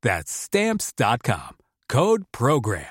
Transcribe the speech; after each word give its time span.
That's 0.00 0.30
Stamps.com. 0.30 1.56
Code 1.88 2.22
Program. 2.30 2.84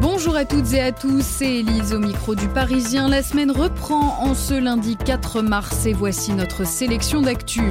Bonjour 0.00 0.36
à 0.36 0.46
toutes 0.46 0.72
et 0.72 0.80
à 0.80 0.92
tous, 0.92 1.22
c'est 1.22 1.56
Elise 1.56 1.92
au 1.92 1.98
micro 1.98 2.34
du 2.34 2.48
Parisien. 2.48 3.08
La 3.08 3.22
semaine 3.22 3.50
reprend 3.50 4.22
en 4.22 4.34
ce 4.34 4.54
lundi 4.54 4.96
4 4.96 5.42
mars 5.42 5.84
et 5.84 5.92
voici 5.92 6.32
notre 6.32 6.66
sélection 6.66 7.20
d'actu. 7.20 7.62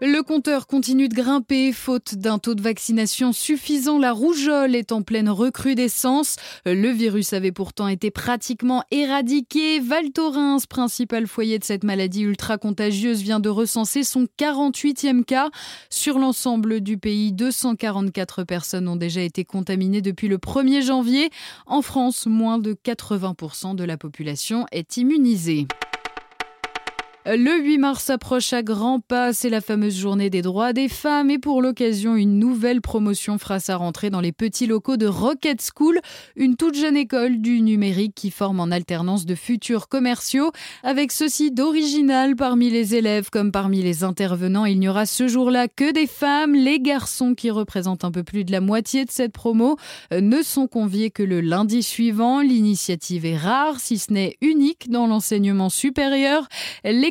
Le 0.00 0.22
compteur 0.22 0.66
continue 0.66 1.08
de 1.08 1.14
grimper, 1.14 1.72
faute 1.72 2.16
d'un 2.16 2.38
taux 2.38 2.56
de 2.56 2.60
vaccination 2.60 3.32
suffisant. 3.32 3.98
La 3.98 4.12
rougeole 4.12 4.74
est 4.74 4.90
en 4.90 5.02
pleine 5.02 5.30
recrudescence. 5.30 6.36
Le 6.66 6.88
virus 6.88 7.32
avait 7.32 7.52
pourtant 7.52 7.86
été 7.86 8.10
pratiquement 8.10 8.82
éradiqué. 8.90 9.78
Val 9.78 10.10
Thorens, 10.10 10.66
principal 10.66 11.28
foyer 11.28 11.60
de 11.60 11.64
cette 11.64 11.84
maladie 11.84 12.22
ultra 12.22 12.58
contagieuse, 12.58 13.22
vient 13.22 13.38
de 13.38 13.48
recenser 13.48 14.02
son 14.02 14.26
48e 14.36 15.24
cas. 15.24 15.50
Sur 15.90 16.18
l'ensemble 16.18 16.80
du 16.80 16.98
pays, 16.98 17.32
244 17.32 18.42
personnes 18.42 18.88
ont 18.88 18.96
déjà 18.96 19.20
été 19.20 19.44
contaminées 19.44 20.02
depuis 20.02 20.26
le 20.26 20.38
1er 20.38 20.82
janvier. 20.82 21.30
En 21.66 21.82
France, 21.82 22.26
moins 22.26 22.58
de 22.58 22.74
80% 22.74 23.76
de 23.76 23.84
la 23.84 23.96
population 23.96 24.66
est 24.72 24.96
immunisée. 24.96 25.68
Le 27.26 27.58
8 27.58 27.78
mars 27.78 28.10
approche 28.10 28.52
à 28.52 28.62
grands 28.62 29.00
pas, 29.00 29.32
c'est 29.32 29.48
la 29.48 29.62
fameuse 29.62 29.96
journée 29.96 30.28
des 30.28 30.42
droits 30.42 30.74
des 30.74 30.90
femmes 30.90 31.30
et 31.30 31.38
pour 31.38 31.62
l'occasion, 31.62 32.16
une 32.16 32.38
nouvelle 32.38 32.82
promotion 32.82 33.38
fera 33.38 33.60
sa 33.60 33.76
rentrée 33.76 34.10
dans 34.10 34.20
les 34.20 34.30
petits 34.30 34.66
locaux 34.66 34.98
de 34.98 35.06
Rocket 35.06 35.66
School, 35.74 36.00
une 36.36 36.56
toute 36.56 36.74
jeune 36.74 36.98
école 36.98 37.40
du 37.40 37.62
numérique 37.62 38.14
qui 38.14 38.30
forme 38.30 38.60
en 38.60 38.70
alternance 38.70 39.24
de 39.24 39.34
futurs 39.34 39.88
commerciaux. 39.88 40.52
Avec 40.82 41.12
ceci 41.12 41.50
d'original 41.50 42.36
parmi 42.36 42.68
les 42.68 42.94
élèves 42.94 43.30
comme 43.30 43.52
parmi 43.52 43.80
les 43.80 44.04
intervenants, 44.04 44.66
il 44.66 44.78
n'y 44.78 44.90
aura 44.90 45.06
ce 45.06 45.26
jour-là 45.26 45.66
que 45.66 45.92
des 45.92 46.06
femmes. 46.06 46.54
Les 46.54 46.78
garçons 46.78 47.34
qui 47.34 47.50
représentent 47.50 48.04
un 48.04 48.10
peu 48.10 48.22
plus 48.22 48.44
de 48.44 48.52
la 48.52 48.60
moitié 48.60 49.06
de 49.06 49.10
cette 49.10 49.32
promo 49.32 49.78
euh, 50.12 50.20
ne 50.20 50.42
sont 50.42 50.66
conviés 50.66 51.10
que 51.10 51.22
le 51.22 51.40
lundi 51.40 51.82
suivant. 51.82 52.42
L'initiative 52.42 53.24
est 53.24 53.38
rare, 53.38 53.80
si 53.80 53.96
ce 53.96 54.12
n'est 54.12 54.36
unique 54.42 54.90
dans 54.90 55.06
l'enseignement 55.06 55.70
supérieur. 55.70 56.48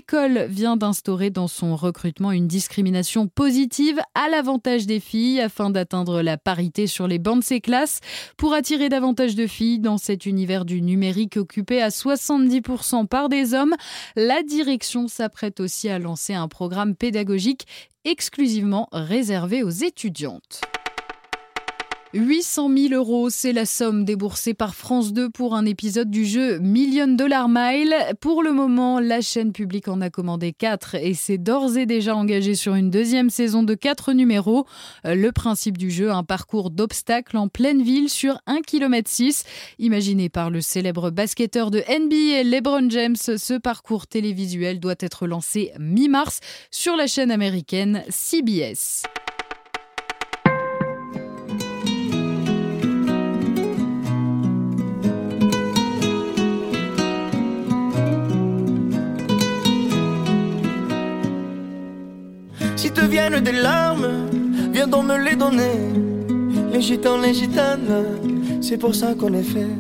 L'école 0.04 0.48
vient 0.50 0.76
d'instaurer 0.76 1.30
dans 1.30 1.48
son 1.48 1.78
recrutement 1.78 2.34
une 2.34 2.46
discrimination 2.46 3.28
positive 3.28 4.02
à 4.16 4.28
l'avantage 4.28 4.86
des 4.86 5.00
filles 5.00 5.40
afin 5.40 5.70
d'atteindre 5.70 6.22
la 6.22 6.38
parité 6.38 6.88
sur 6.88 7.08
les 7.08 7.20
bancs 7.20 7.40
de 7.40 7.44
ses 7.44 7.62
classes. 7.62 8.02
Pour 8.36 8.54
attirer 8.54 8.90
davantage 8.90 9.34
de 9.36 9.48
filles 9.48 9.80
dans 9.80 9.98
cet 9.98 10.26
univers 10.26 10.66
du 10.66 10.82
numérique 10.82 11.38
occupé 11.38 11.82
à 11.82 11.88
70% 11.88 13.08
par 13.08 13.30
des 13.30 13.54
hommes, 13.54 13.76
la 14.18 14.44
direction 14.44 15.08
s'apprête 15.08 15.62
aussi 15.62 15.88
à 15.88 16.00
lancer 16.00 16.34
un 16.34 16.50
programme 16.50 16.96
pédagogique 16.96 17.66
exclusivement 18.04 18.90
réservé 18.92 19.64
aux 19.64 19.70
étudiantes. 19.70 20.73
800 22.14 22.70
000 22.78 22.94
euros, 22.94 23.32
c'est 23.32 23.54
la 23.54 23.66
somme 23.66 24.06
déboursée 24.06 24.54
par 24.54 24.76
France 24.76 25.14
2 25.14 25.32
pour 25.32 25.56
un 25.56 25.66
épisode 25.66 26.12
du 26.12 26.26
jeu 26.26 26.60
Million 26.60 27.08
Dollar 27.08 27.50
Mile. 27.50 27.96
Pour 28.22 28.44
le 28.44 28.52
moment, 28.52 29.00
la 29.00 29.22
chaîne 29.22 29.52
publique 29.52 29.88
en 29.88 30.00
a 30.00 30.12
commandé 30.12 30.54
4 30.54 30.94
et 30.96 31.16
s'est 31.16 31.40
d'ores 31.40 31.76
et 31.76 31.88
déjà 31.88 32.16
engagée 32.16 32.54
sur 32.54 32.76
une 32.76 32.92
deuxième 32.92 33.32
saison 33.32 33.64
de 33.64 33.74
4 33.74 34.14
numéros. 34.14 34.68
Le 35.04 35.32
principe 35.32 35.78
du 35.78 35.90
jeu, 35.90 36.12
un 36.12 36.24
parcours 36.24 36.70
d'obstacles 36.70 37.38
en 37.38 37.48
pleine 37.48 37.82
ville 37.82 38.10
sur 38.10 38.38
1 38.46 38.62
km 38.62 39.10
6. 39.10 39.44
Imaginé 39.80 40.30
par 40.30 40.52
le 40.52 40.62
célèbre 40.62 41.10
basketteur 41.10 41.72
de 41.72 41.80
NBA 41.80 42.44
LeBron 42.44 42.92
James, 42.92 43.16
ce 43.16 43.58
parcours 43.58 44.06
télévisuel 44.06 44.80
doit 44.80 44.96
être 45.00 45.26
lancé 45.26 45.72
mi-mars 45.80 46.42
sur 46.70 46.96
la 46.96 47.08
chaîne 47.08 47.32
américaine 47.32 48.04
CBS. 48.10 49.02
Viennent 63.14 63.42
des 63.42 63.52
larmes, 63.52 64.08
viens 64.72 64.88
donc 64.88 65.06
me 65.06 65.18
les 65.18 65.36
donner. 65.36 65.78
Les 66.74 66.82
gitans, 66.82 67.20
les 67.20 67.36
gitanes, 67.36 68.06
c'est 68.60 68.80
pour 68.80 68.96
ça 68.96 69.14
qu'on 69.14 69.34
est 69.34 69.50
fait. 69.54 69.74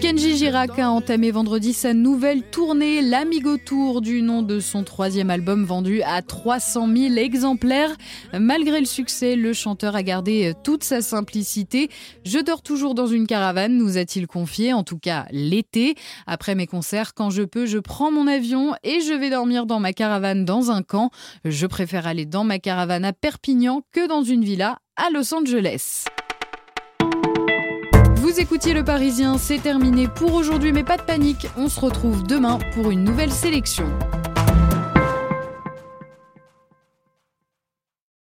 Kenji 0.00 0.36
Girac 0.36 0.78
a 0.78 0.90
entamé 0.90 1.30
vendredi 1.30 1.72
sa 1.72 1.94
nouvelle 1.94 2.42
tournée, 2.42 3.00
l'Amigo 3.00 3.56
Tour, 3.56 4.00
du 4.00 4.22
nom 4.22 4.42
de 4.42 4.60
son 4.60 4.84
troisième 4.84 5.30
album 5.30 5.64
vendu 5.64 6.02
à 6.02 6.20
300 6.22 6.88
000 6.94 7.14
exemplaires. 7.16 7.96
Malgré 8.32 8.80
le 8.80 8.86
succès, 8.86 9.36
le 9.36 9.52
chanteur 9.52 9.96
a 9.96 10.02
gardé 10.02 10.52
toute 10.64 10.84
sa 10.84 11.00
simplicité. 11.00 11.88
Je 12.24 12.38
dors 12.38 12.62
toujours 12.62 12.94
dans 12.94 13.06
une 13.06 13.26
caravane, 13.26 13.76
nous 13.76 13.98
a-t-il 13.98 14.26
confié, 14.26 14.72
en 14.72 14.82
tout 14.82 14.98
cas 14.98 15.26
l'été. 15.30 15.94
Après 16.26 16.54
mes 16.54 16.66
concerts, 16.66 17.14
quand 17.14 17.30
je 17.30 17.42
peux, 17.42 17.66
je 17.66 17.78
prends 17.78 18.10
mon 18.10 18.26
avion 18.26 18.74
et 18.82 19.00
je 19.00 19.14
vais 19.14 19.30
dormir 19.30 19.66
dans 19.66 19.80
ma 19.80 19.92
caravane 19.92 20.44
dans 20.44 20.70
un 20.70 20.82
camp. 20.82 21.10
Je 21.44 21.66
préfère 21.66 22.06
aller 22.06 22.26
dans 22.26 22.44
ma 22.44 22.58
caravane 22.58 23.04
à 23.04 23.12
Perpignan 23.12 23.82
que 23.92 24.06
dans 24.08 24.22
une 24.22 24.44
villa 24.44 24.78
à 24.96 25.10
Los 25.10 25.32
Angeles. 25.34 26.04
Le 28.40 28.82
Parisien, 28.82 29.36
c'est 29.36 29.58
terminé 29.58 30.06
pour 30.06 30.34
aujourd'hui, 30.34 30.70
mais 30.70 30.84
pas 30.84 30.96
de 30.96 31.02
panique, 31.02 31.48
on 31.56 31.68
se 31.68 31.80
retrouve 31.80 32.22
demain 32.22 32.60
pour 32.72 32.92
une 32.92 33.02
nouvelle 33.02 33.32
sélection. 33.32 33.86